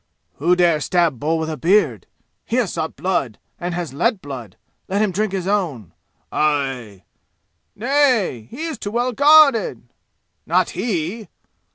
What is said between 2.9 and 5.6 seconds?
blood and has let blood. Let him drink his